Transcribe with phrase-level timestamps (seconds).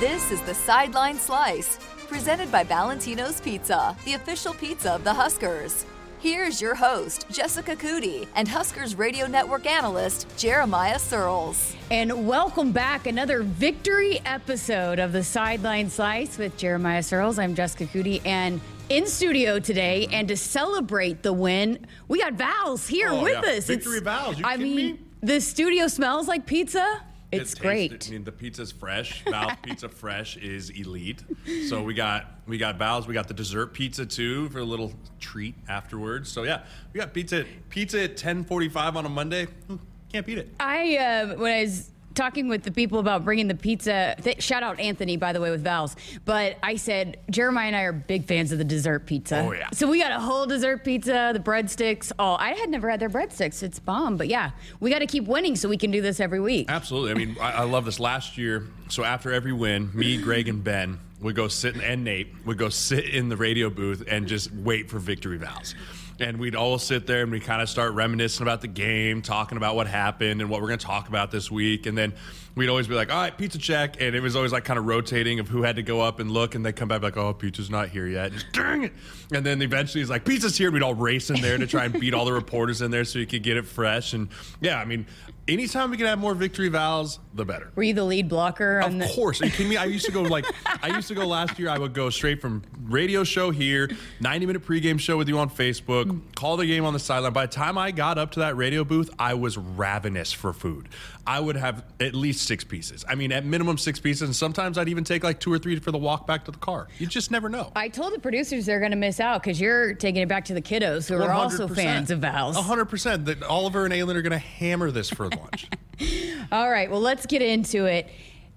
[0.00, 1.78] This is the Sideline Slice,
[2.08, 5.86] presented by Valentino's Pizza, the official pizza of the Huskers.
[6.18, 11.74] Here's your host, Jessica Coody, and Huskers Radio Network analyst, Jeremiah Sirles.
[11.90, 13.06] And welcome back.
[13.06, 17.38] Another victory episode of the Sideline Slice with Jeremiah Sirles.
[17.38, 22.86] I'm Jessica Coody, and in studio today, and to celebrate the win, we got Val's
[22.86, 23.52] here Oh, with yeah.
[23.52, 23.66] us.
[23.66, 24.38] Victory Val's.
[24.38, 25.00] You I kidding mean, me?
[25.22, 27.02] the studio smells like pizza.
[27.40, 28.08] It's It tastes- great.
[28.08, 29.22] I mean, the pizza's fresh.
[29.30, 31.22] Val's Pizza Fresh is elite.
[31.68, 33.06] So we got we got Val's.
[33.06, 36.30] We got the dessert pizza too for a little treat afterwards.
[36.30, 39.46] So yeah, we got pizza pizza at ten forty five on a Monday.
[39.66, 39.76] Hmm,
[40.12, 40.54] Can't beat it.
[40.60, 44.16] I uh, when I was talking with the people about bringing the pizza.
[44.20, 45.94] Th- shout out Anthony, by the way, with Val's.
[46.24, 49.44] But I said Jeremiah and I are big fans of the dessert pizza.
[49.46, 49.68] Oh, yeah.
[49.72, 52.10] So we got a whole dessert pizza, the breadsticks.
[52.18, 53.62] Oh, I had never had their breadsticks.
[53.62, 54.16] It's bomb.
[54.16, 56.66] But yeah, we got to keep winning so we can do this every week.
[56.68, 57.10] Absolutely.
[57.10, 58.00] I mean, I, I love this.
[58.00, 62.28] Last year, so after every win, me, Greg, and Ben would go sit, and Nate
[62.44, 65.74] would go sit in the radio booth and just wait for victory Val's.
[66.18, 69.58] And we'd all sit there and we kind of start reminiscing about the game, talking
[69.58, 71.84] about what happened and what we're going to talk about this week.
[71.84, 72.14] And then
[72.54, 74.00] we'd always be like, all right, pizza check.
[74.00, 76.30] And it was always like kind of rotating of who had to go up and
[76.30, 76.54] look.
[76.54, 78.32] And they come back like, oh, pizza's not here yet.
[78.32, 78.92] Just dang it.
[79.30, 80.68] And then eventually it's like, pizza's here.
[80.68, 83.04] And we'd all race in there to try and beat all the reporters in there
[83.04, 84.14] so you could get it fresh.
[84.14, 84.28] And
[84.62, 85.06] yeah, I mean,
[85.48, 87.70] anytime we can have more victory Val's, the better.
[87.74, 89.14] Were you the lead blocker on Of the?
[89.14, 89.40] course.
[89.42, 89.76] Are you kidding me?
[89.76, 90.44] I used to go like
[90.82, 91.68] I used to go last year.
[91.68, 95.50] I would go straight from radio show here, 90 minute pregame show with you on
[95.50, 97.32] Facebook, call the game on the sideline.
[97.32, 100.88] By the time I got up to that radio booth, I was ravenous for food.
[101.26, 103.04] I would have at least six pieces.
[103.08, 105.78] I mean, at minimum six pieces, and sometimes I'd even take like two or three
[105.78, 106.88] for the walk back to the car.
[106.98, 107.72] You just never know.
[107.74, 110.54] I told the producers they're going to miss out because you're taking it back to
[110.54, 112.56] the kiddos who are also fans of Val's.
[112.56, 113.24] 100%.
[113.26, 115.68] That Oliver and Aylin are going to hammer this for lunch.
[116.52, 118.08] All right, well, let's get into it.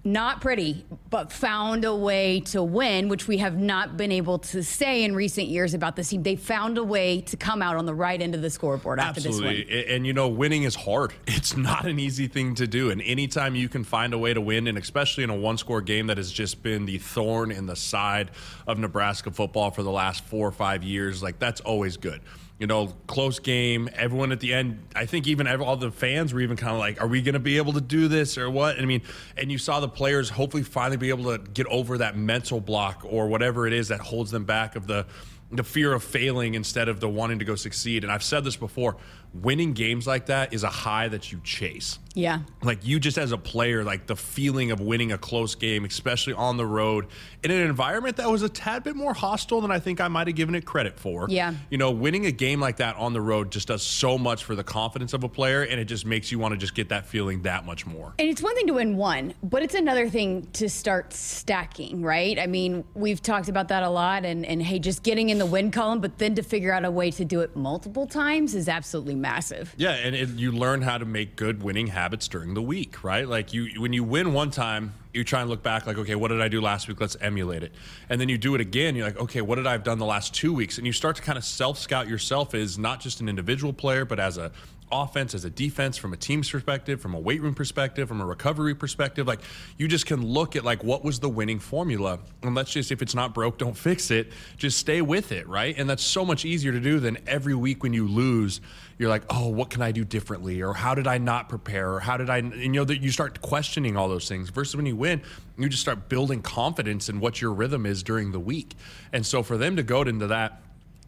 [0.09, 4.63] Not pretty, but found a way to win, which we have not been able to
[4.63, 6.23] say in recent years about this team.
[6.23, 9.22] They found a way to come out on the right end of the scoreboard after
[9.22, 9.50] this win.
[9.50, 9.88] Absolutely.
[9.88, 11.13] And you know, winning is hard.
[11.39, 12.89] It's not an easy thing to do.
[12.89, 15.81] And anytime you can find a way to win, and especially in a one score
[15.81, 18.31] game that has just been the thorn in the side
[18.67, 22.19] of Nebraska football for the last four or five years, like that's always good.
[22.59, 23.90] You know, close game.
[23.96, 26.80] Everyone at the end, I think even ev- all the fans were even kind of
[26.80, 28.78] like, are we going to be able to do this or what?
[28.78, 29.02] I mean,
[29.38, 33.06] and you saw the players hopefully finally be able to get over that mental block
[33.06, 35.06] or whatever it is that holds them back of the
[35.52, 38.03] the fear of failing instead of the wanting to go succeed.
[38.03, 38.97] And I've said this before
[39.34, 42.00] winning games like that is a high that you chase.
[42.16, 42.40] Yeah.
[42.63, 46.34] Like you just as a player, like the feeling of winning a close game, especially
[46.34, 47.07] on the road
[47.44, 50.28] in an environment that was a tad bit more hostile than I think I might
[50.28, 51.28] have given it credit for.
[51.29, 51.53] Yeah.
[51.69, 54.56] You know, winning a game like that on the road just does so much for
[54.56, 57.06] the confidence of a player and it just makes you want to just get that
[57.06, 58.13] feeling that much more.
[58.19, 62.40] And it's one thing to win one, but it's another thing to start stacking, right?
[62.40, 65.46] I mean, we've talked about that a lot, and, and hey, just getting in the
[65.46, 68.67] win column, but then to figure out a way to do it multiple times is
[68.67, 69.74] absolutely massive.
[69.78, 73.28] Yeah, and it, you learn how to make good winning habits during the week, right?
[73.28, 76.28] Like you, when you win one time, you try and look back, like, okay, what
[76.28, 77.02] did I do last week?
[77.02, 77.74] Let's emulate it.
[78.09, 78.96] And then you do it again.
[78.96, 80.78] You're like, okay, what did I have done the last two weeks?
[80.78, 84.06] And you start to kind of self scout yourself as not just an individual player,
[84.06, 84.52] but as a
[84.91, 88.25] offense, as a defense, from a team's perspective, from a weight room perspective, from a
[88.25, 89.27] recovery perspective.
[89.27, 89.41] Like
[89.77, 93.01] you just can look at like what was the winning formula, and let's just if
[93.01, 94.31] it's not broke, don't fix it.
[94.57, 95.75] Just stay with it, right?
[95.78, 98.61] And that's so much easier to do than every week when you lose.
[98.97, 101.99] You're like, oh, what can I do differently, or how did I not prepare, or
[101.99, 102.38] how did I?
[102.38, 104.49] And you know that you start questioning all those things.
[104.49, 105.22] Versus when you win,
[105.57, 108.75] you just start building confidence in what your rhythm is during the week.
[109.13, 110.61] And so for them to go into that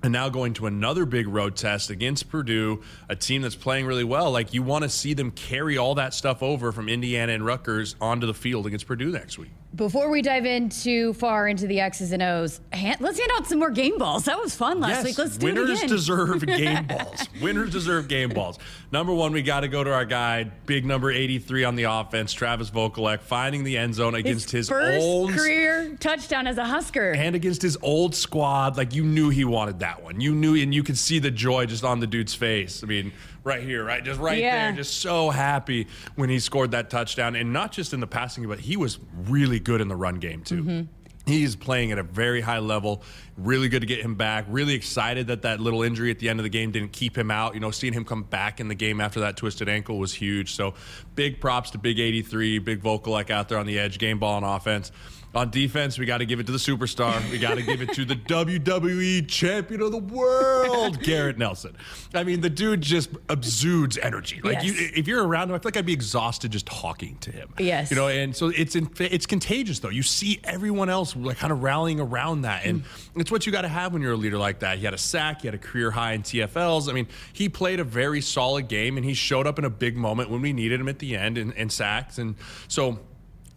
[0.04, 4.04] and now going to another big road test against Purdue, a team that's playing really
[4.04, 4.32] well.
[4.32, 7.96] Like you want to see them carry all that stuff over from Indiana and Rutgers
[8.02, 9.52] onto the field against Purdue next week.
[9.74, 13.48] Before we dive in too far into the X's and O's, hand, let's hand out
[13.48, 14.26] some more game balls.
[14.26, 15.18] That was fun last yes, week.
[15.18, 15.90] Let's do winners it again.
[15.90, 17.30] deserve game balls.
[17.42, 18.60] Winners deserve game balls.
[18.92, 22.34] Number one, we got to go to our guy, big number 83 on the offense,
[22.34, 27.14] Travis Vokolek, finding the end zone against his, first old career touchdown as a Husker.
[27.14, 28.76] and against his old squad.
[28.76, 30.20] Like you knew he wanted that one.
[30.20, 32.84] You knew, and you could see the joy just on the dude's face.
[32.84, 34.68] I mean, right here, right, just right Yeah.
[34.68, 38.48] there, just so happy when he scored that touchdown, and not just in the passing,
[38.48, 40.64] but he was really good in the run game too.
[40.64, 40.82] Mm-hmm.
[41.28, 43.04] He's playing at a very high level.
[43.38, 44.46] Really good to get him back.
[44.50, 47.30] Really excited that that little injury at the end of the game didn't keep him
[47.30, 47.54] out.
[47.54, 50.56] You know, seeing him come back in the game after that twisted ankle was huge.
[50.56, 50.74] So
[51.14, 54.46] big props to Big 83, Big Vokolek out there on the edge, game ball and
[54.46, 54.92] offense.
[55.34, 57.30] On defense, we got to give it to the superstar.
[57.32, 61.78] We got to give it to the WWE champion of the world, Garrett Nelson.
[62.14, 64.42] I mean, the dude just exudes energy.
[64.44, 64.66] Like, Yes.
[64.66, 67.48] you, if you're around him, I feel like I'd be exhausted just talking to him.
[67.58, 67.92] Yes.
[67.92, 69.90] You know, and so it's in, it's contagious though.
[69.90, 73.22] You see everyone else like kind of rallying around that, and mm.
[73.22, 74.80] it's what you got to have when you're a leader like that.
[74.80, 76.90] He had a sack, he had a career high in TFLs.
[76.90, 79.96] I mean, he played a very solid game, and he showed up in a big
[79.96, 82.36] moment when we needed him at the end and, and sacks, and
[82.68, 83.00] so.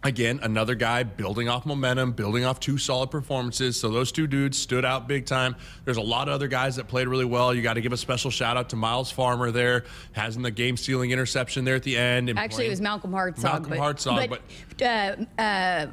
[0.05, 3.79] Again, another guy building off momentum, building off two solid performances.
[3.79, 5.55] So those two dudes stood out big time.
[5.83, 7.55] There's a lot of other guys that played really well.
[7.55, 10.77] You got to give a special shout out to Myles Farmer there, having the game
[10.77, 12.29] stealing interception there at the end.
[12.37, 13.41] Actually, it was Malcolm Hartzog.
[13.41, 14.29] Malcolm but, Hartzog,
[14.77, 15.87] but, uh, uh,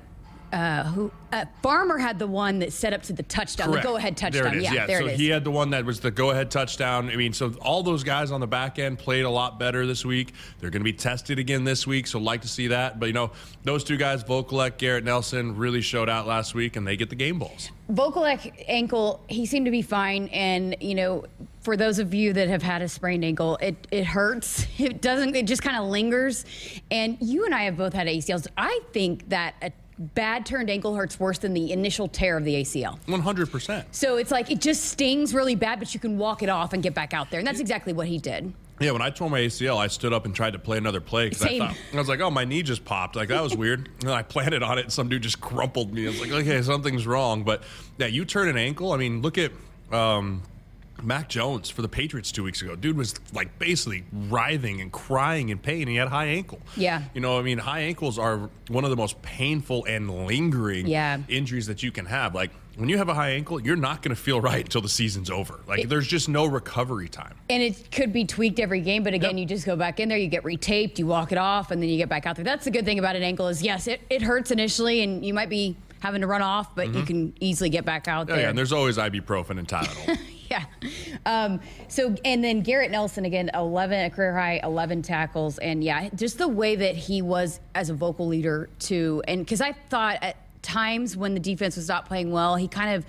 [0.52, 3.82] uh, who uh, Farmer had the one that set up to the touchdown, Correct.
[3.82, 4.42] the go-ahead touchdown.
[4.44, 4.64] There it is.
[4.64, 5.18] Yeah, Yeah, there so it is.
[5.18, 7.08] he had the one that was the go-ahead touchdown.
[7.10, 10.04] I mean, so all those guys on the back end played a lot better this
[10.04, 10.34] week.
[10.60, 13.00] They're going to be tested again this week, so like to see that.
[13.00, 13.32] But you know,
[13.64, 17.16] those two guys, Vokolek, Garrett Nelson, really showed out last week, and they get the
[17.16, 17.70] game balls.
[17.90, 20.28] Vokolek ankle, he seemed to be fine.
[20.28, 21.24] And, you know,
[21.60, 24.66] for those of you that have had a sprained ankle, it, it hurts.
[24.78, 26.44] It doesn't, it just kind of lingers.
[26.90, 28.46] And you and I have both had ACLs.
[28.56, 32.54] I think that a bad turned ankle hurts worse than the initial tear of the
[32.54, 32.98] ACL.
[33.06, 33.86] One hundred percent.
[33.94, 36.82] So it's like it just stings really bad, but you can walk it off and
[36.82, 37.38] get back out there.
[37.38, 38.52] And that's exactly what he did.
[38.80, 41.28] Yeah, when I tore my ACL, I stood up and tried to play another play
[41.28, 43.88] because I thought I was like, "Oh, my knee just popped." Like that was weird.
[44.02, 46.06] And I planted on it, and some dude just crumpled me.
[46.06, 47.62] I was like, "Okay, something's wrong." But
[47.98, 48.92] yeah, you turn an ankle.
[48.92, 49.52] I mean, look at
[49.92, 50.42] um,
[51.02, 52.76] Mac Jones for the Patriots two weeks ago.
[52.76, 55.88] Dude was like basically writhing and crying in pain.
[55.88, 56.60] He had high ankle.
[56.76, 57.02] Yeah.
[57.14, 61.18] you know, I mean, high ankles are one of the most painful and lingering Yeah.
[61.28, 62.34] injuries that you can have.
[62.34, 64.88] Like when you have a high ankle, you're not going to feel right until the
[64.88, 65.60] season's over.
[65.66, 67.34] Like there's just no recovery time.
[67.50, 69.40] And it could be tweaked every game, but again, Yep.
[69.40, 71.90] you just go back in there, you get retaped, you walk it off, and then
[71.90, 72.44] you get back out there.
[72.44, 75.34] That's the good thing about an ankle is yes, it, it hurts initially, and you
[75.34, 77.04] might be having to run off, but you mm-hmm.
[77.04, 78.42] can easily get back out Oh, there.
[78.44, 80.18] yeah, and there's always ibuprofen and Tylenol.
[80.52, 80.64] Yeah.
[81.24, 85.58] Um, so, and then Garrett Nelson again, 11, a career high, 11 tackles.
[85.58, 89.22] And yeah, just the way that he was as a vocal leader, too.
[89.26, 92.96] And because I thought at times when the defense was not playing well, he kind
[92.96, 93.06] of,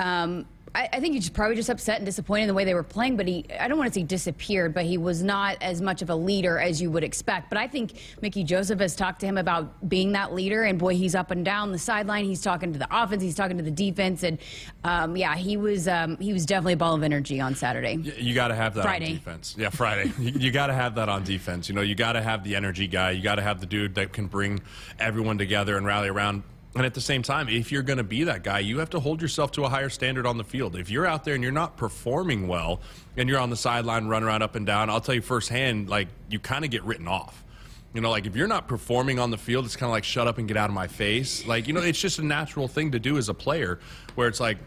[0.00, 2.82] um, I, I think he's probably just upset and disappointed in the way they were
[2.82, 3.16] playing.
[3.16, 6.10] But he, I don't want to say disappeared, but he was not as much of
[6.10, 7.48] a leader as you would expect.
[7.48, 10.94] But I think Mickey Joseph has talked to him about being that leader, and boy,
[10.94, 12.24] he's up and down the sideline.
[12.24, 14.38] He's talking to the offense, he's talking to the defense, and
[14.84, 17.94] um, yeah, he was um, he was definitely a ball of energy on Saturday.
[17.94, 19.06] You got to have that Friday.
[19.06, 19.56] on defense.
[19.58, 20.12] Yeah, Friday.
[20.18, 21.68] you you got to have that on defense.
[21.68, 23.10] You know, you got to have the energy guy.
[23.10, 24.60] You got to have the dude that can bring
[24.98, 26.44] everyone together and rally around.
[26.76, 29.00] And at the same time, if you're going to be that guy, you have to
[29.00, 30.76] hold yourself to a higher standard on the field.
[30.76, 32.80] If you're out there and you're not performing well
[33.16, 36.08] and you're on the sideline running around up and down, I'll tell you firsthand, like
[36.28, 37.44] you kind of get written off.
[37.92, 40.28] You know, like if you're not performing on the field, it's kind of like shut
[40.28, 41.44] up and get out of my face.
[41.44, 43.80] Like, you know, it's just a natural thing to do as a player
[44.14, 44.58] where it's like,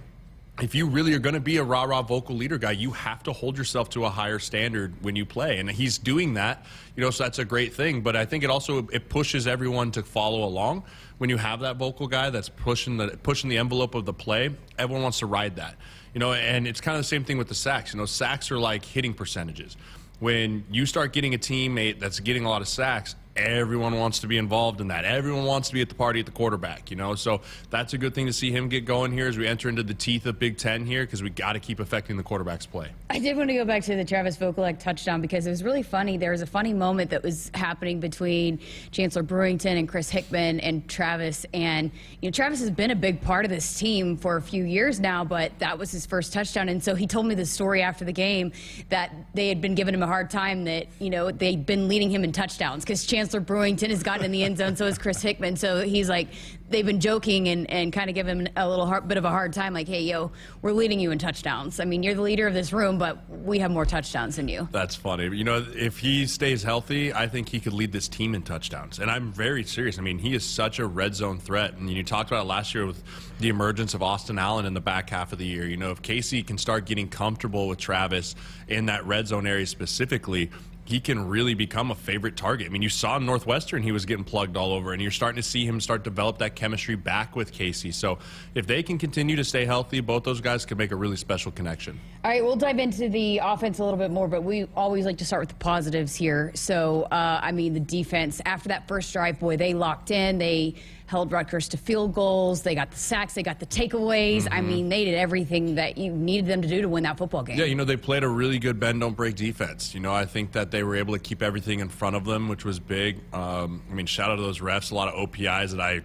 [0.62, 3.24] if you really are going to be a rah rah vocal leader guy, you have
[3.24, 6.66] to hold yourself to a higher standard when you play, and he's doing that.
[6.96, 8.02] You know, so that's a great thing.
[8.02, 10.84] But I think it also it pushes everyone to follow along.
[11.24, 14.54] When you have that vocal guy that's pushing the pushing the envelope of the play,
[14.78, 15.78] everyone wants to ride that.
[16.14, 17.94] You know, and it's kind of the same thing with the sacks.
[17.94, 19.78] You know, sacks are like hitting percentages.
[20.20, 24.28] When you start getting a teammate that's getting a lot of sacks, everyone wants to
[24.28, 25.06] be involved in that.
[25.06, 27.16] Everyone wants to be at the party at the quarterback, you know.
[27.16, 29.84] So that's a good thing to see him get going here as we enter into
[29.84, 32.90] the teeth of Big Ten here because we got to keep affecting the quarterback's play.
[33.10, 35.84] I did want to go back to the Travis Vokolek touchdown because it was really
[35.84, 36.18] funny.
[36.18, 38.60] There was a funny moment that was happening between
[38.92, 41.46] Chancellor Brewington and Chris Hickman and Travis.
[41.54, 41.92] And,
[42.22, 45.00] you know, Travis has been a big part of this team for a few years
[45.00, 46.70] now, but that was his first touchdown.
[46.70, 48.52] And so he told me the story after the game
[48.90, 52.12] that they had been giving him a hard time that, you know, they'd been leading
[52.12, 55.22] him in touchdowns because Chancellor Brewington has gotten in the end zone, so has Chris
[55.22, 55.56] Hickman.
[55.56, 56.30] So he's like,
[56.70, 59.30] they've been joking and, and kind of give him a little hard, bit of a
[59.30, 61.80] hard time, like, hey, yo, we're leading you in touchdowns.
[61.80, 64.68] I mean, you're the leader of this room, but we have more touchdowns than you.
[64.72, 65.36] That's funny.
[65.36, 69.00] You know, if he stays healthy, I think he could lead this team in touchdowns.
[69.00, 70.00] And I'm very serious.
[70.00, 71.74] I mean, he is such a red zone threat.
[71.76, 73.04] And you talked about it last year with
[73.40, 75.68] the emergence of Austin Allen in the back half of the year.
[75.68, 78.36] You know, if Casey can start getting comfortable with Travis
[78.68, 80.50] in that red zone area specifically,
[80.86, 82.68] he can really become a favorite target.
[82.68, 85.48] I mean, you saw Northwestern he was getting plugged all over, and you're starting to
[85.48, 87.92] see him start develop that chemistry back with Casey.
[87.92, 88.20] So
[88.54, 91.52] if they can continue to stay healthy, both those guys can make a really special
[91.52, 92.00] connection.
[92.24, 95.18] All right, we'll dive into the offense a little bit more, but we always like
[95.18, 96.52] to start with the positives here.
[96.56, 100.38] So, uh, I mean, the defense, after that first drive, boy, they locked in.
[100.38, 100.76] They
[101.06, 102.62] held Rutgers to field goals.
[102.62, 103.34] They got the sacks.
[103.34, 104.48] They got the takeaways.
[104.52, 107.44] I mean, they did everything that you needed them to do to win that football
[107.44, 107.58] game.
[107.58, 109.94] Yeah, you know, they played a really good bend, don't break defense.
[109.94, 112.48] You know, I think that they were able to keep everything in front of them,
[112.48, 113.20] which was big.
[113.34, 114.92] Um, I mean, shout out to those refs.
[114.92, 116.02] A lot of OPIs that I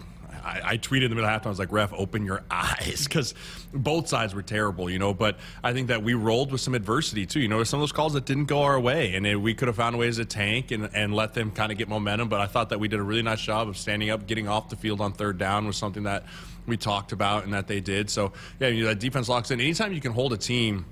[0.48, 1.46] I, I tweeted them at halftime.
[1.46, 3.34] I was like, "Ref, open your eyes," because
[3.72, 5.14] both sides were terrible, you know.
[5.14, 7.40] But I think that we rolled with some adversity too.
[7.40, 9.68] You know, some of those calls that didn't go our way, and it, we could
[9.68, 12.28] have found ways to tank and, and let them kind of get momentum.
[12.28, 14.68] But I thought that we did a really nice job of standing up, getting off
[14.68, 16.24] the field on third down was something that
[16.66, 18.10] we talked about and that they did.
[18.10, 19.60] So yeah, you know, that defense locks in.
[19.60, 20.84] Anytime you can hold a team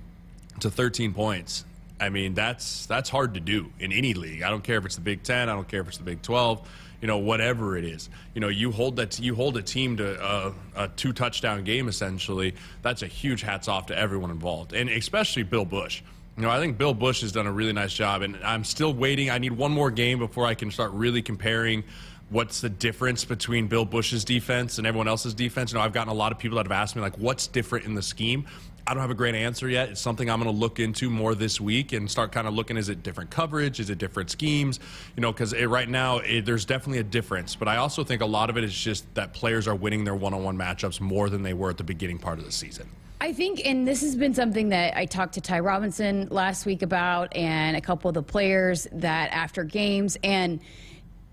[0.60, 1.64] to 13 points.
[1.98, 4.42] I mean, that's that's hard to do in any league.
[4.42, 5.48] I don't care if it's the Big Ten.
[5.48, 6.68] I don't care if it's the Big 12.
[7.00, 8.08] You know, whatever it is.
[8.34, 11.64] You know, you hold that you hold a team to uh, a, a two touchdown
[11.64, 12.54] game essentially.
[12.82, 16.02] That's a huge hats off to everyone involved, and especially Bill Busch.
[16.36, 18.92] You know, I think Bill Busch has done a really nice job, and I'm still
[18.92, 19.30] waiting.
[19.30, 21.82] I need one more game before I can start really comparing
[22.28, 25.72] what's the difference between Bill Busch's defense and everyone else's defense.
[25.72, 27.86] You know, I've gotten a lot of people that have asked me like, what's different
[27.86, 28.46] in the scheme.
[28.88, 29.88] I don't have a great answer yet.
[29.88, 32.76] It's something I'm going to look into more this week and start kind of looking.
[32.76, 33.80] Is it different coverage?
[33.80, 34.78] Is it different schemes?
[35.16, 37.56] You know, because right now it, there's definitely a difference.
[37.56, 40.14] But I also think a lot of it is just that players are winning their
[40.14, 42.88] one-on-one matchups more than they were at the beginning part of the season.
[43.20, 46.82] I think, and this has been something that I talked to Ty Robinson last week
[46.82, 50.60] about, and a couple of the players that after games, and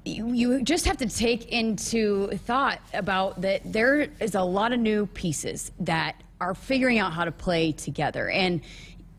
[0.06, 4.80] you, you just have to take into thought about that there is a lot of
[4.80, 8.30] new pieces that are figuring out how to play together.
[8.30, 8.62] And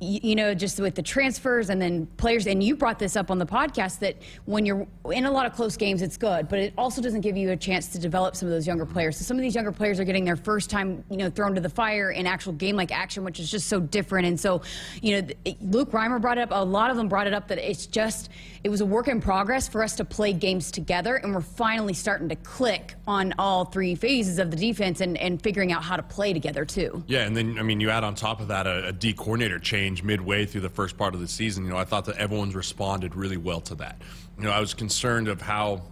[0.05, 3.39] you know, just with the transfers and then players, and you brought this up on
[3.39, 6.75] the podcast that when you're in a lot of close games, it's good, but it
[6.77, 9.17] also doesn't give you a chance to develop some of those younger players.
[9.17, 11.61] So some of these younger players are getting their first time, you know, thrown to
[11.61, 14.27] the fire in actual game like action, which is just so different.
[14.27, 14.63] And so,
[15.03, 15.29] you know,
[15.61, 18.31] Luke Reimer brought it up, a lot of them brought it up that it's just,
[18.63, 21.95] it was a work in progress for us to play games together, and we're finally
[21.95, 25.97] starting to click on all three phases of the defense and, and figuring out how
[25.97, 27.05] to play together too.
[27.07, 29.59] Yeah, and then I mean, you add on top of that a, a D coordinator
[29.59, 31.65] change midway through the first part of the season.
[31.65, 34.01] You know, I thought that everyone's responded really well to that.
[34.39, 35.83] You know, I was concerned of how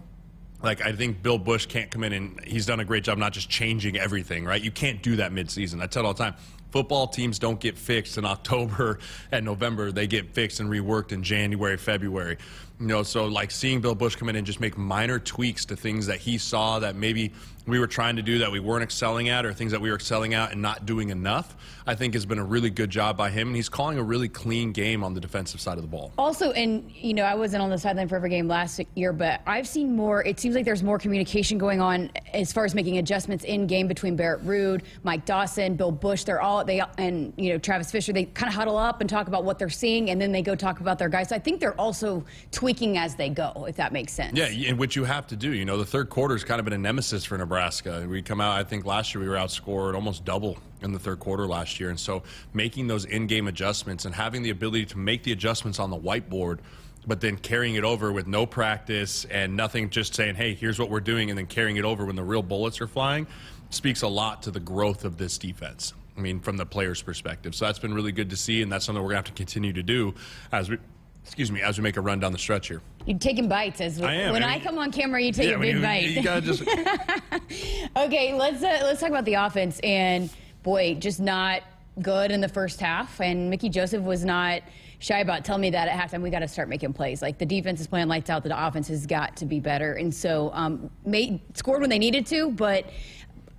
[0.63, 3.33] like I think Bill Busch can't come in and he's done a great job not
[3.33, 4.61] just changing everything, right?
[4.61, 5.81] You can't do that midseason.
[5.81, 6.35] I tell all the time.
[6.73, 8.97] Football teams don't get fixed in October
[9.31, 9.91] and November.
[9.91, 12.39] They get fixed and reworked in January, February.
[12.79, 15.75] You know, so like seeing Bill Busch come in and just make minor tweaks to
[15.75, 17.31] things that he saw that maybe
[17.65, 19.95] we were trying to do that we weren't excelling at or things that we were
[19.95, 21.55] excelling at and not doing enough,
[21.87, 23.47] I think has been a really good job by him.
[23.47, 26.11] And he's calling a really clean game on the defensive side of the ball.
[26.17, 29.41] Also, and, you know, I wasn't on the sideline for every game last year, but
[29.45, 32.97] I've seen more, it seems like there's more communication going on as far as making
[32.97, 36.23] adjustments in game between Barrett Ruud, Mike Dawson, Bill Busch.
[36.25, 39.27] They're all, they, and, you know, Travis Fisher, they kind of huddle up and talk
[39.27, 41.29] about what they're seeing, and then they go talk about their guys.
[41.29, 44.37] So I think they're also tweaking as they go, if that makes sense.
[44.37, 46.65] Yeah, and what you have to do, you know, the third quarter has kind of
[46.65, 48.05] been a nemesis for Nebraska.
[48.07, 51.19] We come out, I think last year we were outscored almost double in the third
[51.19, 51.89] quarter last year.
[51.89, 55.79] And so making those in game adjustments and having the ability to make the adjustments
[55.79, 56.59] on the whiteboard
[57.05, 60.89] but then carrying it over with no practice and nothing, just saying, hey, here's what
[60.89, 63.27] we're doing, and then carrying it over when the real bullets are flying,
[63.69, 65.93] speaks a lot to the growth of this defense.
[66.17, 67.55] I mean, from the player's perspective.
[67.55, 69.39] So that's been really good to see, and that's something we're going to have to
[69.39, 70.13] continue to do
[70.51, 70.77] as we.
[71.25, 72.81] Excuse me, as we make a run down the stretch here.
[73.05, 75.21] You're taking bites as I am, when I I, come on camera.
[75.21, 76.03] You take Yeah, a big you, bite.
[76.09, 76.63] you gotta just
[77.95, 79.79] Okay, let's uh, let's talk about the offense.
[79.85, 80.29] And
[80.63, 81.61] boy, just not
[82.01, 83.21] good in the first half.
[83.21, 84.63] And Mickey Joseph was not
[84.99, 86.21] shy about telling me that at halftime.
[86.21, 87.21] We got to start making plays.
[87.21, 88.43] Like the defense is playing lights out.
[88.43, 89.93] The offense has got to be better.
[89.93, 92.85] And so um, made scored when they needed to, but.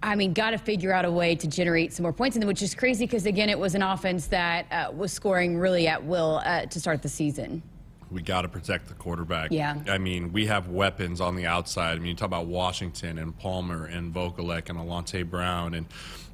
[0.05, 2.47] I mean, got to figure out a way to generate some more points, in them,
[2.47, 6.05] which is crazy because again, it was an offense that uh, was scoring really at
[6.05, 7.63] will uh, to start the season.
[8.11, 9.51] we got to protect the quarterback.
[9.51, 9.79] Yeah.
[9.89, 11.97] I mean, we have weapons on the outside.
[11.97, 15.87] I mean, you talk about Washington and Palmer and Vokolek and Alante Brown and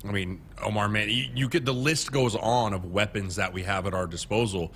[0.04, 1.08] I mean Omar Man.
[1.08, 4.72] You, you get the list goes on of weapons that we have at our disposal.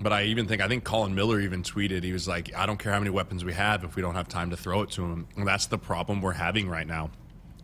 [0.00, 2.78] But I even think I think Colin Miller even tweeted he was like, I don't
[2.78, 5.02] care how many weapons we have if we don't have time to throw it to
[5.02, 5.26] him.
[5.36, 7.10] And that's the problem we're having right now.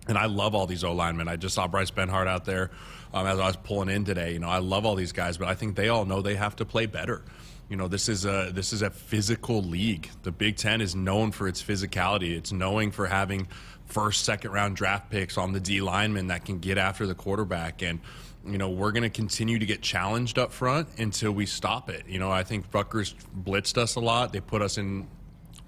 [0.08, 1.28] And I love all these O linemen.
[1.28, 2.70] I just saw Bryce Benhart out there
[3.12, 4.32] um, as I was pulling in today.
[4.32, 6.56] You know, I love all these guys, but I think they all know they have
[6.56, 7.22] to play better.
[7.68, 10.10] You know, this is a this is a physical league.
[10.24, 12.36] The Big Ten is known for its physicality.
[12.36, 13.46] It's knowing for having
[13.84, 17.82] first, second round draft picks on the D linemen that can get after the quarterback.
[17.82, 18.00] And
[18.44, 22.04] you know, we're going to continue to get challenged up front until we stop it.
[22.08, 23.14] You know, I think Rutgers
[23.44, 24.32] blitzed us a lot.
[24.32, 25.06] They put us in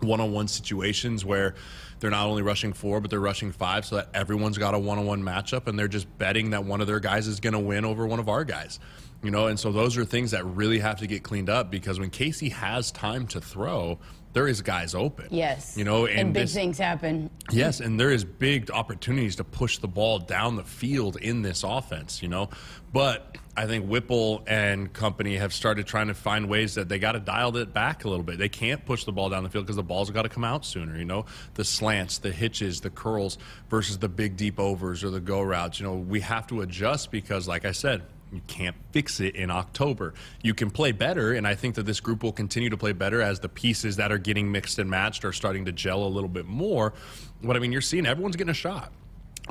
[0.02, 1.54] one-on-one situations where
[2.00, 5.22] they're not only rushing four but they're rushing five so that everyone's got a one-on-one
[5.22, 8.06] matchup and they're just betting that one of their guys is going to win over
[8.06, 8.78] one of our guys
[9.22, 9.46] you know?
[9.46, 12.48] And so those are things that really have to get cleaned up because when casey
[12.50, 13.98] has time to throw
[14.32, 15.26] there is guys open.
[15.30, 15.76] Yes.
[15.76, 17.30] You know, and, and big this- things happen.
[17.50, 21.64] Yes, and there is big opportunities to push the ball down the field in this
[21.64, 22.48] offense, you know.
[22.92, 27.12] But I think Whipple and company have started trying to find ways that they got
[27.12, 28.38] to dial it back a little bit.
[28.38, 30.64] They can't push the ball down the field because the ball's got to come out
[30.64, 31.26] sooner, you know.
[31.54, 33.36] The slants, the hitches, the curls
[33.68, 35.78] versus the big deep overs or the go routes.
[35.80, 39.50] You know, we have to adjust because, like I said, you can't fix it in
[39.50, 40.14] October.
[40.42, 43.20] You can play better, and I think that this group will continue to play better
[43.20, 46.30] as the pieces that are getting mixed and matched are starting to gel a little
[46.30, 46.94] bit more.
[47.42, 48.92] But I mean, you're seeing everyone's getting a shot.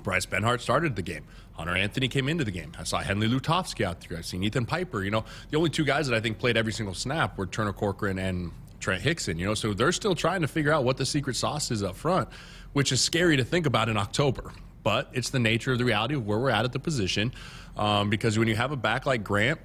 [0.03, 1.25] Bryce Benhart started the game.
[1.53, 2.71] Hunter Anthony came into the game.
[2.79, 4.17] I saw Henry Lutovsky out there.
[4.17, 5.03] I've seen Ethan Piper.
[5.03, 7.73] You know, the only two guys that I think played every single snap were Turner
[7.73, 9.38] Corcoran and Trent Hixson.
[9.38, 11.95] You know, so they're still trying to figure out what the secret sauce is up
[11.95, 12.29] front,
[12.73, 14.51] which is scary to think about in October.
[14.83, 17.33] But it's the nature of the reality of where we're at at the position.
[17.78, 19.60] Um, because when you have a back like Grant,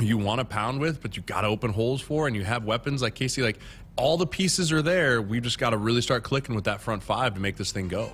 [0.00, 2.64] you want to pound with, but you got to open holes for, and you have
[2.64, 3.42] weapons like Casey.
[3.42, 3.58] Like
[3.96, 5.20] all the pieces are there.
[5.20, 7.88] We've just got to really start clicking with that front five to make this thing
[7.88, 8.10] go.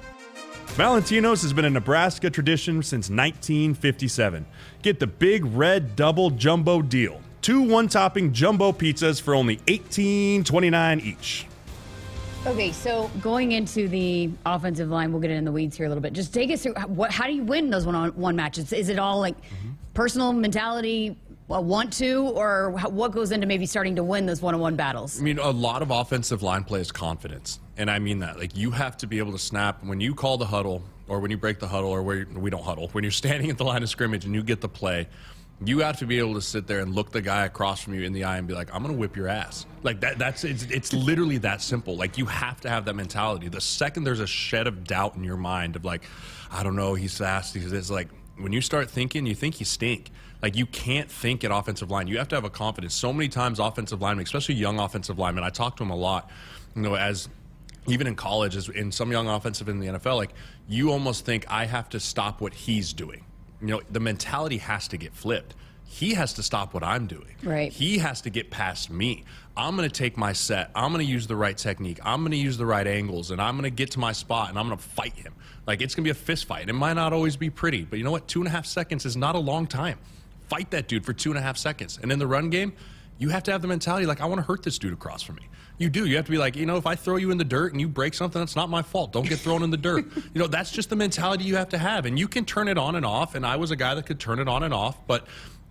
[0.68, 4.44] Valentino's has been a Nebraska tradition since 1957.
[4.82, 7.20] Get the big red double jumbo deal.
[7.40, 11.46] Two one topping jumbo pizzas for only $18.29 each.
[12.46, 16.00] Okay, so going into the offensive line, we'll get in the weeds here a little
[16.00, 16.12] bit.
[16.12, 18.72] Just take us through what, how do you win those one-on-one matches?
[18.72, 19.34] Is it all like
[19.94, 21.16] personal mentality,
[21.48, 25.18] want to, or what goes into maybe starting to win those one-on-one battles?
[25.20, 27.58] I mean, a lot of offensive line play is confidence.
[27.78, 28.38] And I mean that.
[28.38, 31.32] Like, you have to be able to snap when you call the huddle or when
[31.32, 32.86] you break the huddle or where we don't huddle.
[32.92, 35.08] When you're standing at the line of scrimmage and you get the play,
[35.64, 38.02] you have to be able to sit there and look the guy across from you
[38.02, 39.64] in the eye and be like, I'm going to whip your ass.
[39.82, 41.96] Like, that, that's it's, it's literally that simple.
[41.96, 43.48] Like, you have to have that mentality.
[43.48, 46.02] The second there's a shed of doubt in your mind of, like,
[46.50, 48.08] I don't know, he's fast, he's this, like,
[48.38, 50.10] when you start thinking, you think you stink.
[50.42, 52.06] Like you can't think at offensive line.
[52.08, 52.94] You have to have a confidence.
[52.94, 56.30] So many times, offensive linemen, especially young offensive linemen, I talk to them a lot.
[56.74, 57.28] You know, as
[57.86, 60.34] even in college, as in some young offensive in the NFL, like
[60.68, 63.24] you almost think I have to stop what he's doing.
[63.60, 65.54] You know, the mentality has to get flipped.
[65.88, 67.36] He has to stop what I'm doing.
[67.42, 67.72] Right.
[67.72, 69.24] He has to get past me.
[69.56, 70.70] I'm going to take my set.
[70.74, 71.98] I'm going to use the right technique.
[72.04, 74.50] I'm going to use the right angles, and I'm going to get to my spot,
[74.50, 75.34] and I'm going to fight him.
[75.66, 76.68] Like it's going to be a fist fight.
[76.68, 78.28] It might not always be pretty, but you know what?
[78.28, 79.98] Two and a half seconds is not a long time.
[80.48, 81.98] Fight that dude for two and a half seconds.
[82.00, 82.72] And in the run game,
[83.18, 85.36] you have to have the mentality like I want to hurt this dude across from
[85.36, 85.48] me.
[85.78, 86.06] You do.
[86.06, 87.80] You have to be like, you know, if I throw you in the dirt and
[87.80, 89.12] you break something, that's not my fault.
[89.12, 90.06] Don't get thrown in the dirt.
[90.34, 92.04] You know, that's just the mentality you have to have.
[92.04, 93.34] And you can turn it on and off.
[93.34, 95.06] And I was a guy that could turn it on and off.
[95.06, 95.26] But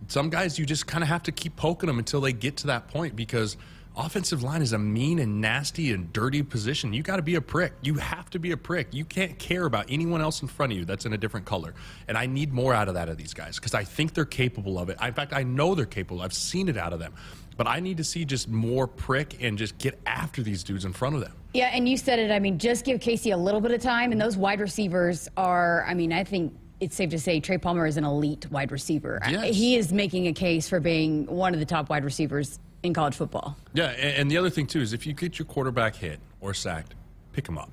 [0.08, 2.68] some guys, you just kind of have to keep poking them until they get to
[2.68, 3.58] that point because
[3.98, 6.94] offensive line is a mean and nasty and dirty position.
[6.94, 7.74] You got to be a prick.
[7.82, 8.88] You have to be a prick.
[8.92, 11.74] You can't care about anyone else in front of you that's in a different color.
[12.08, 14.78] And I need more out of that of these guys because I think they're capable
[14.78, 14.98] of it.
[15.02, 16.22] In fact, I know they're capable.
[16.22, 17.14] I've seen it out of them.
[17.58, 20.92] But I need to see just more prick and just get after these dudes in
[20.92, 21.32] front of them.
[21.54, 22.30] Yeah, and you said it.
[22.30, 25.86] I mean, just give Casey a little bit of time, and those wide receivers are.
[25.88, 29.22] I mean, I think it's safe to say Trey Palmer is an elite wide receiver.
[29.26, 29.56] Yes.
[29.56, 33.16] He is making a case for being one of the top wide receivers in college
[33.16, 33.58] football.
[33.74, 36.96] Yeah, and, the other thing too is if you get your quarterback hit or sacked,
[37.34, 37.70] pick him up.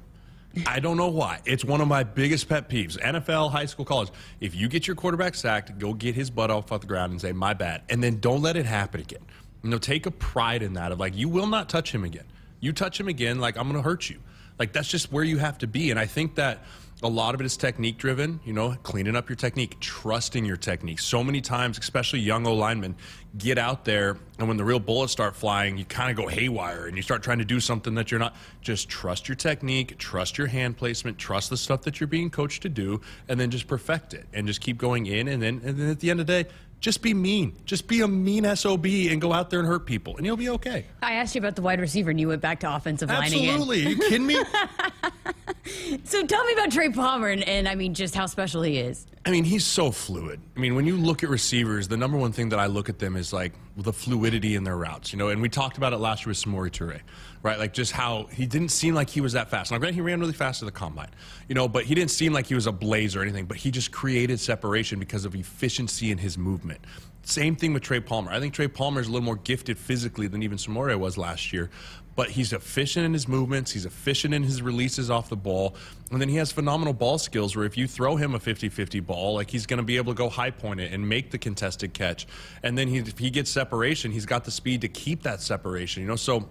[0.66, 1.40] I don't know why.
[1.46, 2.98] It's one of my biggest pet peeves.
[2.98, 4.10] NFL, high school, college.
[4.40, 7.20] If you get your quarterback sacked, go get his butt off off the ground and
[7.20, 7.82] say, my bad.
[7.88, 9.24] And then don't let it happen again.
[9.62, 12.26] You know, take a pride in that of like, you will not touch him again.
[12.60, 14.18] You touch him again, like, I'm going to hurt you.
[14.58, 15.90] Like, that's just where you have to be.
[15.90, 16.64] And I think that
[17.02, 20.56] a lot of it is technique driven, you know, cleaning up your technique, trusting your
[20.56, 21.00] technique.
[21.00, 22.94] So many times, especially young O linemen,
[23.36, 26.86] get out there and when the real bullets start flying, you kind of go haywire
[26.86, 28.36] and you start trying to do something that you're not.
[28.60, 32.62] Just trust your technique, trust your hand placement, trust the stuff that you're being coached
[32.62, 35.28] to do, and then just perfect it and just keep going in.
[35.28, 37.54] And then, and then at the end of the day, just be mean.
[37.64, 40.48] Just be a mean SOB and go out there and hurt people, and you'll be
[40.50, 40.86] okay.
[41.00, 43.32] I asked you about the wide receiver, and you went back to offensive line.
[43.32, 43.86] Absolutely.
[43.86, 44.42] Are you kidding me?
[46.04, 49.06] So tell me about Trey Palmer, and, and I mean, just how special he is.
[49.24, 50.40] I mean, he's so fluid.
[50.56, 52.98] I mean, when you look at receivers, the number one thing that I look at
[52.98, 55.28] them is like the fluidity in their routes, you know.
[55.28, 57.00] And we talked about it last year with Samori Toure,
[57.42, 57.58] right?
[57.58, 59.70] Like just how he didn't seem like he was that fast.
[59.70, 61.10] Now, granted, he ran really fast at the combine,
[61.48, 63.46] you know, but he didn't seem like he was a blaze or anything.
[63.46, 66.80] But he just created separation because of efficiency in his movement.
[67.22, 68.32] Same thing with Trey Palmer.
[68.32, 71.52] I think Trey Palmer is a little more gifted physically than even Samori was last
[71.52, 71.70] year
[72.14, 73.70] but he's efficient in his movements.
[73.70, 75.74] He's efficient in his releases off the ball.
[76.10, 79.00] And then he has phenomenal ball skills where if you throw him a 50 50
[79.00, 81.38] ball, like he's going to be able to go high point it and make the
[81.38, 82.26] contested catch.
[82.62, 86.02] And then he, if he gets separation, he's got the speed to keep that separation,
[86.02, 86.16] you know?
[86.16, 86.48] So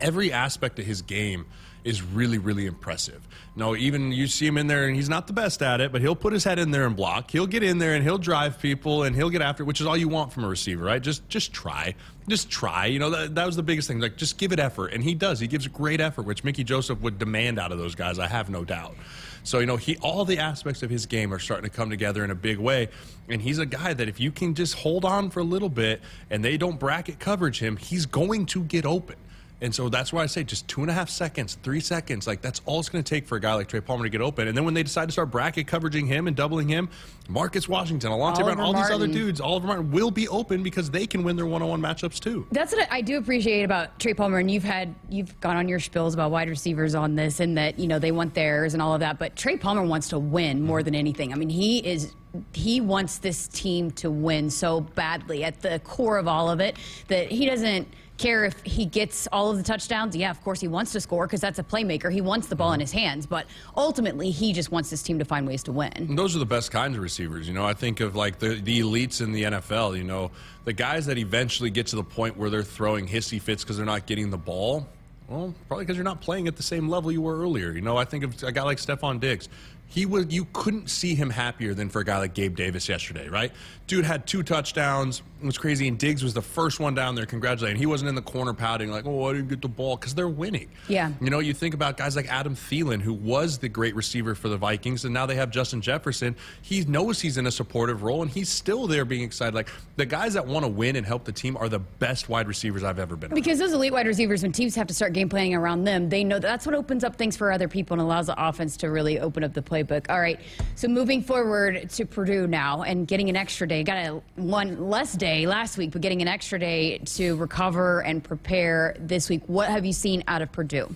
[0.00, 1.46] every aspect of his game
[1.84, 3.26] is really, really impressive.
[3.56, 6.00] No, even you see him in there, and he's not the best at it, but
[6.00, 7.30] he'll put his head in there and block.
[7.30, 9.86] He'll get in there and he'll drive people and he'll get after, it, which is
[9.86, 11.02] all you want from a receiver, right?
[11.02, 11.94] Just, just try,
[12.28, 12.86] just try.
[12.86, 14.00] You know, that, that was the biggest thing.
[14.00, 15.40] Like, just give it effort, and he does.
[15.40, 18.18] He gives great effort, which Mickey Joseph would demand out of those guys.
[18.18, 18.94] I have no doubt.
[19.42, 22.24] So you know, he all the aspects of his game are starting to come together
[22.24, 22.88] in a big way,
[23.28, 26.02] and he's a guy that if you can just hold on for a little bit
[26.28, 29.16] and they don't bracket coverage him, he's going to get open.
[29.62, 32.26] And so that's why I say just two and a half seconds, three seconds.
[32.26, 34.22] Like that's all it's going to take for a guy like Trey Palmer to get
[34.22, 34.48] open.
[34.48, 36.88] And then when they decide to start bracket coveraging him and doubling him,
[37.28, 38.82] Marcus Washington, Alante Brown, all Martin.
[38.82, 42.18] these other dudes, Oliver Martin will be open because they can win their one-on-one matchups
[42.18, 42.46] too.
[42.52, 44.38] That's what I do appreciate about Trey Palmer.
[44.38, 47.78] And you've had you've gone on your spills about wide receivers on this and that
[47.78, 49.18] you know they want theirs and all of that.
[49.18, 50.66] But Trey Palmer wants to win mm-hmm.
[50.66, 51.32] more than anything.
[51.32, 52.14] I mean, he is
[52.52, 56.76] he wants this team to win so badly at the core of all of it
[57.08, 57.88] that he doesn't
[58.20, 60.14] care if he gets all of the touchdowns.
[60.14, 62.12] Yeah, of course he wants to score because that's a playmaker.
[62.12, 65.24] He wants the ball in his hands, but ultimately he just wants his team to
[65.24, 65.92] find ways to win.
[65.94, 67.48] And those are the best kinds of receivers.
[67.48, 70.30] You know, I think of like the, the elites in the NFL, you know,
[70.64, 73.86] the guys that eventually get to the point where they're throwing hissy fits because they're
[73.86, 74.86] not getting the ball.
[75.28, 77.70] Well, probably because you're not playing at the same level you were earlier.
[77.70, 79.48] You know, I think of a guy like Stefon Diggs
[79.90, 83.28] he was you couldn't see him happier than for a guy like Gabe Davis yesterday,
[83.28, 83.52] right?
[83.90, 85.20] Dude had two touchdowns.
[85.42, 87.76] It was crazy, and Diggs was the first one down there congratulating.
[87.76, 90.28] He wasn't in the corner pouting like, "Oh, I didn't get the ball," because they're
[90.28, 90.68] winning.
[90.86, 91.10] Yeah.
[91.20, 94.48] You know, you think about guys like Adam Thielen, who was the great receiver for
[94.48, 96.36] the Vikings, and now they have Justin Jefferson.
[96.62, 99.54] He knows he's in a supportive role, and he's still there being excited.
[99.54, 102.46] Like the guys that want to win and help the team are the best wide
[102.46, 103.34] receivers I've ever been.
[103.34, 106.22] Because those elite wide receivers, when teams have to start game planning around them, they
[106.22, 108.88] know that that's what opens up things for other people and allows the offense to
[108.88, 110.08] really open up the playbook.
[110.10, 110.38] All right.
[110.76, 113.79] So moving forward to Purdue now and getting an extra day.
[113.82, 118.22] Got a one less day last week, but getting an extra day to recover and
[118.22, 119.42] prepare this week.
[119.46, 120.94] What have you seen out of Purdue?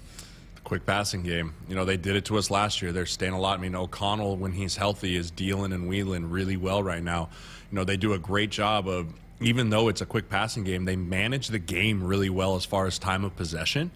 [0.64, 1.54] quick passing game.
[1.68, 2.90] You know, they did it to us last year.
[2.90, 3.58] They're staying a lot.
[3.58, 7.28] I mean, O'Connell, when he's healthy, is dealing and wheeling really well right now.
[7.70, 10.84] You know, they do a great job of, even though it's a quick passing game,
[10.84, 13.90] they manage the game really well as far as time of possession.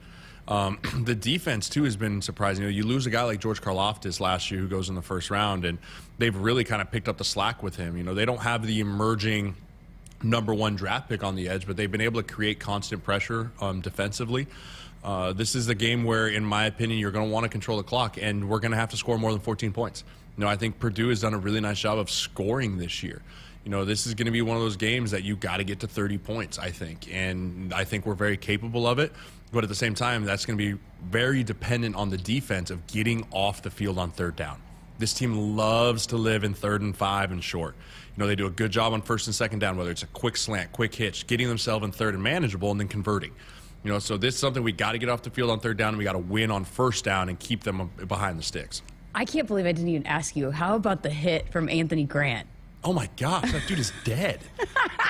[0.49, 2.65] Um, the defense too has been surprising.
[2.65, 5.03] You, know, you lose a guy like George Karlaftis last year who goes in the
[5.03, 5.79] first round, and
[6.19, 7.97] they've really kind of picked up the slack with him.
[7.97, 9.55] You know, they don't have the emerging
[10.23, 13.53] number one draft pick on the edge, but they've been able to create constant pressure
[13.61, 14.49] um, defensively.
[15.05, 17.77] Uh, this is the game where, in my opinion, you're going to want to control
[17.77, 20.03] the clock, and we're going to have to score more than 14 points.
[20.37, 23.23] You know, I think Purdue has done a really nice job of scoring this year.
[23.65, 25.65] You know, this is going to be one of those games that you got to
[25.65, 29.13] get to 30 points, I think, and I think we're very capable of it.
[29.53, 32.87] But at the same time, that's going to be very dependent on the defense of
[32.87, 34.61] getting off the field on third down.
[34.99, 37.77] This team loves to live in third and five and short.
[38.17, 40.09] You know, they do a good job on first and second down, whether it's a
[40.09, 43.33] quick slant, quick hitch, getting themselves in third and manageable, and then converting.
[43.85, 45.77] You know, so this is something we got to get off the field on third
[45.77, 48.83] down, and we got to win on first down and keep them behind the sticks.
[49.15, 50.51] I can't believe I didn't even ask you.
[50.51, 52.49] How about the hit from Anthony Grant?
[52.85, 54.41] Oh my gosh, that dude is dead.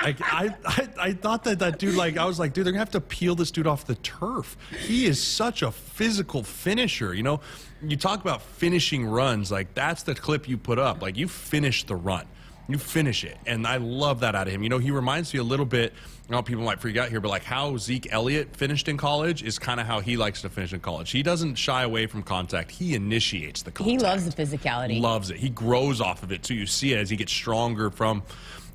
[0.03, 2.79] like I, I, I thought that that dude, like I was like, dude, they're gonna
[2.79, 4.57] have to peel this dude off the turf.
[4.79, 7.13] He is such a physical finisher.
[7.13, 7.41] You know,
[7.81, 11.01] you talk about finishing runs, like that's the clip you put up.
[11.01, 12.25] Like you finish the run
[12.69, 13.37] you finish it.
[13.47, 14.61] And I love that out of him.
[14.61, 15.91] You know, he reminds me a little bit,
[16.29, 19.57] I know people might forget here, but like how Zeke Elliott finished in college is
[19.57, 21.09] kind of how he likes to finish in college.
[21.09, 22.69] He doesn't shy away from contact.
[22.69, 23.89] He initiates the contact.
[23.89, 25.01] He loves the physicality.
[25.01, 25.37] Loves it.
[25.37, 26.53] He grows off of it too.
[26.53, 28.21] You see it as he gets stronger from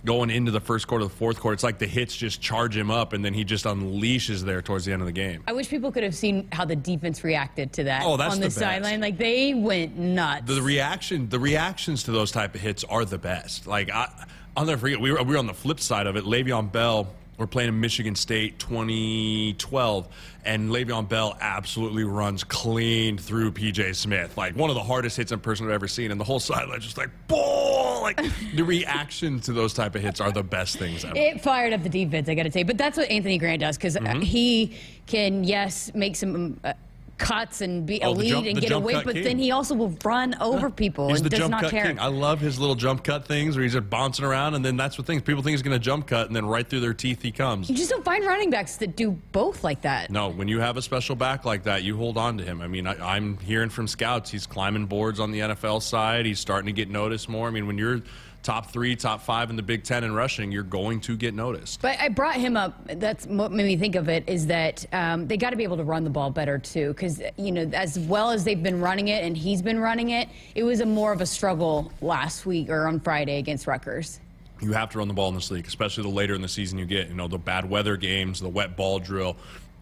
[0.04, 1.54] going into the first quarter, the fourth quarter.
[1.54, 4.84] It's like the hits just charge him up, and then he just unleashes there towards
[4.84, 5.44] the end of the game.
[5.46, 8.02] I wish people could have seen how the defense reacted to that.
[8.04, 9.00] Oh, that's on the, the sideline.
[9.00, 10.52] Like they went nuts.
[10.52, 13.68] The reaction, the reactions to those type of hits are the best.
[13.68, 15.00] Like I, I'll never forget.
[15.00, 16.24] We were, we were on the flip side of it.
[16.24, 20.08] Le'Veon Bell we're playing in Michigan State 2012,
[20.44, 24.36] and Le'Veon Bell absolutely runs clean through PJ Smith.
[24.36, 26.10] Like one of the hardest hits in person I've ever seen.
[26.10, 28.02] And the whole sideline just like, ball!
[28.02, 28.20] Like
[28.54, 31.16] the reaction to those type of hits are the best things ever.
[31.16, 32.62] It fired up the defense, I got to say.
[32.62, 34.20] But that's what Anthony Grant does because mm-hmm.
[34.20, 36.60] he can, yes, make some.
[36.62, 36.74] Uh,
[37.18, 39.24] cuts and be a oh, lead jump, and get away, but king.
[39.24, 41.86] then he also will run over people he's and does not care.
[41.86, 41.98] King.
[41.98, 44.98] I love his little jump cut things where he's just bouncing around, and then that's
[44.98, 47.22] what things people think he's going to jump cut, and then right through their teeth
[47.22, 47.68] he comes.
[47.68, 50.10] You just don't find running backs that do both like that.
[50.10, 52.60] No, when you have a special back like that, you hold on to him.
[52.60, 56.26] I mean, I, I'm hearing from scouts he's climbing boards on the NFL side.
[56.26, 57.48] He's starting to get noticed more.
[57.48, 58.02] I mean, when you're
[58.44, 61.82] top three, top five in the Big Ten in rushing, you're going to get noticed.
[61.82, 62.78] But I brought him up.
[62.86, 65.78] That's what made me think of it is that um, they got to be able
[65.78, 69.08] to run the ball better too, because you know as well as they've been running
[69.08, 72.68] it and he's been running it, it was a more of a struggle last week
[72.68, 74.20] or on Friday against Rutgers.
[74.60, 76.78] You have to run the ball in this league, especially the later in the season
[76.78, 77.08] you get.
[77.08, 79.36] You know the bad weather games, the wet ball drill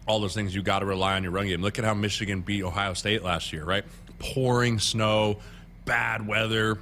[0.05, 1.61] all those things, you got to rely on your run game.
[1.61, 3.85] Look at how Michigan beat Ohio State last year, right?
[4.19, 5.37] Pouring snow,
[5.85, 6.77] bad weather,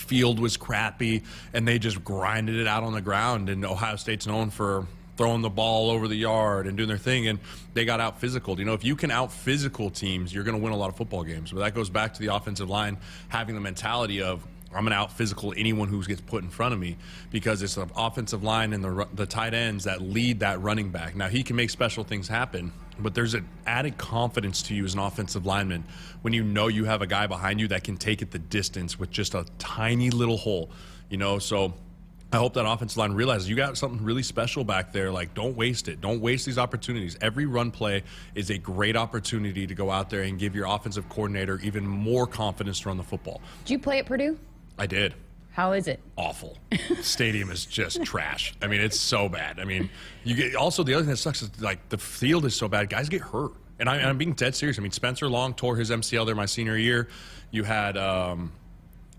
[0.00, 3.48] field was crappy, and they just grinded it out on the ground.
[3.48, 7.26] And Ohio State's known for throwing the ball over the yard and doing their thing,
[7.26, 7.38] and
[7.74, 8.58] they got out physical.
[8.58, 10.96] You know, if you can out physical teams, you're going to win a lot of
[10.96, 11.52] football games.
[11.52, 14.46] But that goes back to the offensive line having the mentality of
[14.76, 16.96] I'm going to out physical anyone who gets put in front of me
[17.30, 21.16] because it's the offensive line and the the tight ends that lead that running back.
[21.16, 24.94] Now he can make special things happen, but there's an added confidence to you as
[24.94, 25.84] an offensive lineman
[26.22, 28.98] when you know you have a guy behind you that can take it the distance
[28.98, 30.70] with just a tiny little hole.
[31.08, 31.74] You know, so
[32.32, 35.12] I hope that offensive line realizes you got something really special back there.
[35.12, 36.00] Like, don't waste it.
[36.00, 37.16] Don't waste these opportunities.
[37.20, 38.02] Every run play
[38.34, 42.26] is a great opportunity to go out there and give your offensive coordinator even more
[42.26, 43.40] confidence to run the football.
[43.64, 44.38] Did you play at Purdue?
[44.78, 45.14] I did.
[45.52, 46.00] How is it?
[46.16, 46.58] Awful.
[47.00, 48.54] Stadium is just trash.
[48.60, 49.58] I mean, it's so bad.
[49.58, 49.88] I mean,
[50.22, 52.90] you get also the other thing that sucks is like the field is so bad.
[52.90, 54.78] Guys get hurt, and, I, am being dead serious.
[54.78, 57.08] I mean, Spencer Long tore his MCL there my senior year.
[57.50, 57.96] You had.
[57.96, 58.52] Um,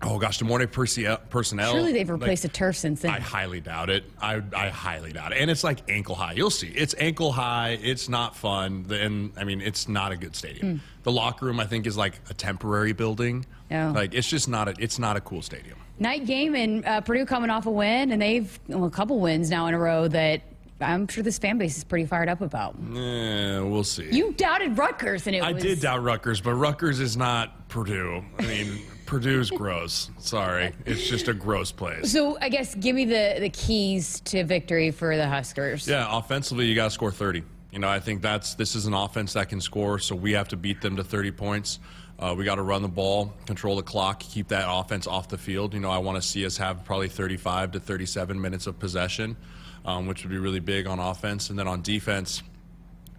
[0.01, 1.71] Oh gosh, De'Mornay Pierson-El.
[1.71, 3.11] Surely they've replaced like, a turf since then.
[3.11, 4.03] I highly doubt it.
[4.21, 5.39] I, I highly doubt it.
[5.39, 6.33] And it's like ankle high.
[6.33, 6.67] You'll see.
[6.67, 7.79] It's ankle high.
[7.81, 8.85] It's not fun.
[8.91, 10.75] And I mean, it's not a good stadium.
[10.75, 10.79] Mm.
[11.01, 13.45] The locker room, I think, is like a temporary building.
[13.71, 13.91] Oh.
[13.95, 14.75] Like it's just not a.
[14.77, 15.77] It's not a cool stadium.
[15.99, 19.49] Night game and uh, Purdue coming off a win, and they've well, a couple wins
[19.49, 20.43] now in a row that
[20.79, 22.75] I'm sure this fan base is pretty fired up about.
[22.93, 24.07] Yeah, we'll see.
[24.11, 25.63] You doubted Rutgers, and it was I was...
[25.63, 28.23] did doubt Rutgers, but Rutgers is not Purdue.
[28.37, 30.11] I mean, Purdue's gross.
[30.19, 32.11] Sorry, it's just a gross place.
[32.11, 35.87] So I guess give me the the keys to victory for the Huskers.
[35.87, 37.43] Yeah, offensively, you got to score 30.
[37.71, 40.49] You know, I think that's this is an offense that can score, so we have
[40.49, 41.79] to beat them to 30 points.
[42.19, 45.37] Uh, we got to run the ball, control the clock, keep that offense off the
[45.37, 45.73] field.
[45.73, 49.37] You know, I want to see us have probably 35 to 37 minutes of possession,
[49.85, 51.49] um, which would be really big on offense.
[51.51, 52.41] And then on defense,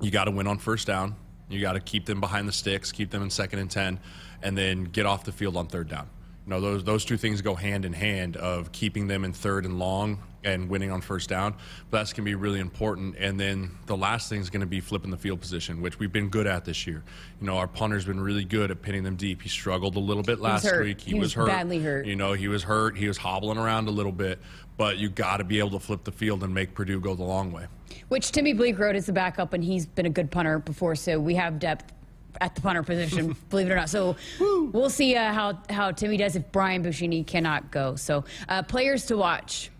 [0.00, 1.14] you got to win on first down.
[1.48, 4.00] You got to keep them behind the sticks, keep them in second and 10,
[4.42, 6.08] and then get off the field on third down.
[6.46, 9.66] You know, those those two things go hand in hand of keeping them in third
[9.66, 11.54] and long and winning on first down.
[11.90, 13.16] But that's going to be really important.
[13.18, 16.12] And then the last thing is going to be flipping the field position, which we've
[16.12, 17.02] been good at this year.
[17.40, 19.42] You know, our punter's been really good at pinning them deep.
[19.42, 21.00] He struggled a little bit last he week.
[21.00, 21.46] He, he was, was, hurt.
[21.48, 22.06] Badly hurt.
[22.06, 22.96] You know, he was hurt.
[22.96, 24.38] He was hobbling around a little bit.
[24.76, 27.24] But you got to be able to flip the field and make Purdue go the
[27.24, 27.66] long way.
[28.08, 31.34] Which Timmy Bleekrode is the backup, and he's been a good punter before, so we
[31.34, 31.92] have depth
[32.40, 33.90] at the punter position, believe it or not.
[33.90, 37.96] So we'll see uh, how how Timmy does if Brian Buschini cannot go.
[37.96, 39.70] So uh, players to watch.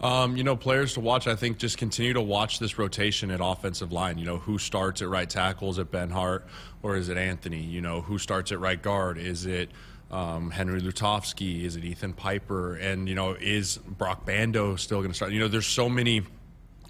[0.00, 1.26] Um, you know, players to watch.
[1.26, 4.18] I think just continue to watch this rotation at offensive line.
[4.18, 5.70] You know, who starts at right tackle?
[5.70, 6.42] Is it Benhart
[6.82, 7.62] or is it Anthony?
[7.62, 9.18] You know, who starts at right guard?
[9.18, 9.70] Is it
[10.10, 11.64] um, Henry Lutovsky?
[11.64, 12.74] Is it Ethan Piper?
[12.74, 15.32] And you know, is Broc Bando still going to start?
[15.32, 16.22] You know, there's so many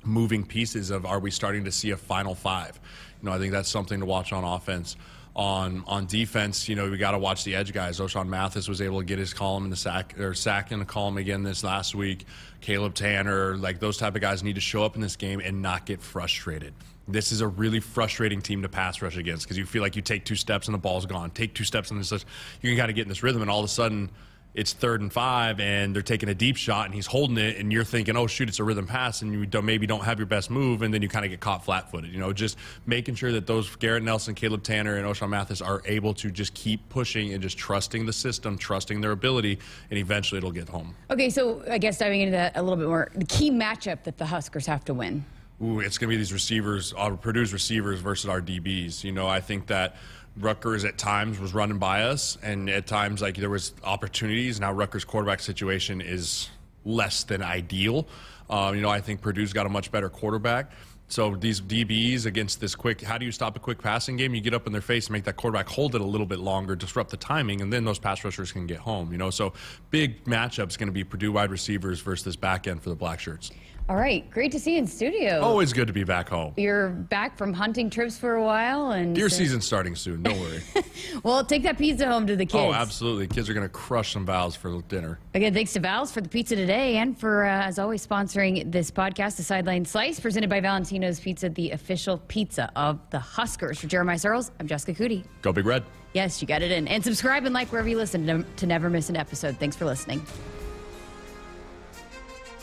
[0.05, 2.81] moving pieces of are we starting to see a final five?
[3.25, 4.99] You know, I think that's something to watch on offense
[5.35, 7.99] on on defense, you know, we got to watch the edge guys.
[7.99, 10.85] Ochaun Mathis was able to get his column in the sack or sack in the
[10.85, 12.27] column again this last week.
[12.61, 15.63] Caleb Tanner, like those type of guys need to show up in this game and
[15.63, 16.75] not get frustrated.
[17.09, 20.03] This is a really frustrating team to pass rush against because you feel like you
[20.03, 21.31] take two steps and the ball's gone.
[21.31, 23.59] Take two steps and this, you can kind of get in this rhythm, and all
[23.59, 24.11] of a sudden
[24.55, 27.73] it's third and five and they're taking a deep shot and he's holding it and
[27.73, 30.27] you're thinking, oh shoot, it's a rhythm pass and you don't, maybe don't have your
[30.27, 32.13] best move and then you kind of get caught flat-footed.
[32.13, 35.83] You know, just making sure that those Garrett Nelson, Caleb Tanner, and Ochaun Mathis are
[35.87, 39.59] able to just keep pushing and just trusting the system, trusting their ability,
[39.91, 40.95] and eventually it'll get home.
[41.11, 44.19] Okay, so I guess diving into that a little bit more, the key matchup that
[44.19, 45.25] the Huskers have to win.
[45.63, 49.05] Ooh, it's going to be these receivers, our Purdue's receivers versus our DBs.
[49.05, 49.97] You know, I think that
[50.37, 54.59] Rutgers at times was running by us, and at times like there was opportunities.
[54.59, 56.51] Now Rutgers' quarterback situation is
[56.85, 58.07] less than ideal.
[58.51, 60.73] Um, you know, I think Purdue's got a much better quarterback.
[61.09, 64.35] So these DBs against this quick, how do you stop a quick passing game?
[64.35, 66.39] You get up in their face and make that quarterback hold it a little bit
[66.39, 69.13] longer, disrupt the timing, and then those pass rushers can get home.
[69.13, 69.53] You know, so
[69.91, 72.97] big matchup is going to be Purdue wide receivers versus this back end for the
[72.97, 73.51] Black Shirts.
[73.87, 75.43] All right, great to see you in studio.
[75.43, 76.55] Always good to be back home.
[76.57, 80.23] You're back from hunting trips for a while, and deer season's starting soon.
[80.23, 80.63] Don't worry.
[81.23, 82.55] well, take that pizza home to the kids.
[82.55, 83.27] Oh, absolutely.
[83.27, 85.19] Kids are going to crush some Val's for dinner.
[85.35, 88.91] Again, thanks to Val's for the pizza today, and for uh, as always sponsoring this
[88.91, 93.79] podcast, the Sideline Slice, presented by Valentino's Pizza, the official pizza of the Huskers.
[93.79, 95.25] For Jeremiah Sirles, I'm Jessica Coody.
[95.43, 95.85] Go Big Red.
[96.15, 99.11] Yes, you got it in, and subscribe and like wherever you listen to never miss
[99.11, 99.59] an episode.
[99.59, 100.25] Thanks for listening.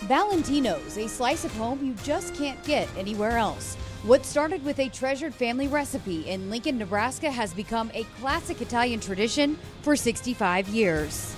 [0.05, 3.75] Valentino's, a slice of home you just can't get anywhere else.
[4.03, 8.99] What started with a treasured family recipe in Lincoln, Nebraska has become a classic Italian
[8.99, 11.35] tradition for 65 years.